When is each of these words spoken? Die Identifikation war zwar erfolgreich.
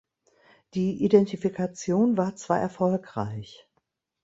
Die 0.73 1.03
Identifikation 1.05 2.17
war 2.17 2.35
zwar 2.35 2.59
erfolgreich. 2.59 3.67